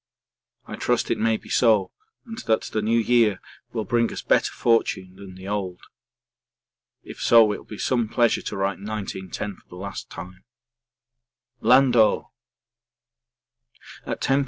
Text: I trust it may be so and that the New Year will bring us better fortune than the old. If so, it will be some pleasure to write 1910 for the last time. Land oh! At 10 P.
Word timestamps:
I 0.65 0.77
trust 0.77 1.11
it 1.11 1.19
may 1.19 1.37
be 1.37 1.49
so 1.49 1.91
and 2.25 2.35
that 2.47 2.63
the 2.63 2.81
New 2.81 2.97
Year 2.97 3.39
will 3.71 3.83
bring 3.85 4.11
us 4.11 4.23
better 4.23 4.51
fortune 4.51 5.15
than 5.17 5.35
the 5.35 5.47
old. 5.47 5.79
If 7.03 7.21
so, 7.21 7.51
it 7.53 7.57
will 7.57 7.65
be 7.65 7.77
some 7.77 8.09
pleasure 8.09 8.41
to 8.41 8.57
write 8.57 8.79
1910 8.79 9.57
for 9.57 9.67
the 9.69 9.75
last 9.75 10.09
time. 10.09 10.43
Land 11.59 11.95
oh! 11.95 12.31
At 14.03 14.21
10 14.21 14.39
P. 14.39 14.39